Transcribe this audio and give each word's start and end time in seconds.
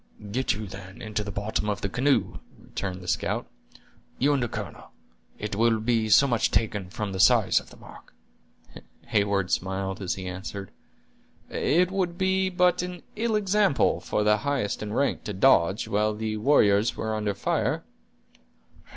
"Get 0.31 0.51
you, 0.53 0.65
then, 0.65 0.99
into 0.99 1.23
the 1.23 1.29
bottom 1.29 1.69
of 1.69 1.81
the 1.81 1.87
canoe," 1.87 2.39
returned 2.59 3.01
the 3.01 3.07
scout; 3.07 3.45
"you 4.17 4.33
and 4.33 4.41
the 4.41 4.47
colonel; 4.47 4.89
it 5.37 5.55
will 5.55 5.79
be 5.79 6.09
so 6.09 6.25
much 6.27 6.49
taken 6.49 6.89
from 6.89 7.11
the 7.11 7.19
size 7.19 7.59
of 7.59 7.69
the 7.69 7.77
mark." 7.77 8.11
Heyward 9.09 9.51
smiled, 9.51 10.01
as 10.01 10.15
he 10.15 10.25
answered: 10.25 10.71
"It 11.51 11.91
would 11.91 12.17
be 12.17 12.49
but 12.49 12.81
an 12.81 13.03
ill 13.15 13.35
example 13.35 13.99
for 13.99 14.23
the 14.23 14.37
highest 14.37 14.81
in 14.81 14.91
rank 14.91 15.23
to 15.25 15.33
dodge, 15.33 15.87
while 15.87 16.15
the 16.15 16.37
warriors 16.37 16.97
were 16.97 17.13
under 17.13 17.35
fire." 17.35 17.83